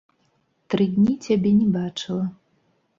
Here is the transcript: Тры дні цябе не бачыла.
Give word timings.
Тры 0.75 0.87
дні 0.95 1.13
цябе 1.27 1.55
не 1.61 1.71
бачыла. 1.79 2.25